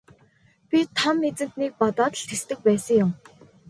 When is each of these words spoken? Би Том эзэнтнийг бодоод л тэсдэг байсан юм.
Би 0.69 0.79
Том 0.97 1.17
эзэнтнийг 1.29 1.73
бодоод 1.79 2.13
л 2.19 2.23
тэсдэг 2.29 2.59
байсан 2.67 2.95
юм. 3.03 3.11